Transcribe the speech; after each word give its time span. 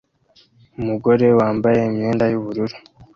Umugore 0.79 1.27
wambaye 1.39 1.79
imyenda 1.89 2.25
yubururu 2.31 2.75